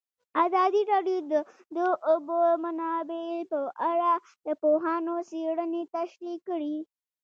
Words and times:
ازادي 0.45 0.81
راډیو 0.91 1.19
د 1.31 1.33
د 1.77 1.77
اوبو 2.11 2.39
منابع 2.63 3.27
په 3.51 3.59
اړه 3.91 4.11
د 4.45 4.47
پوهانو 4.61 5.15
څېړنې 5.29 5.81
تشریح 5.95 6.37
کړې. 6.47 6.77